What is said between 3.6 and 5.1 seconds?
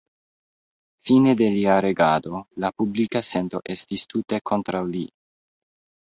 estis tute kontraŭ li.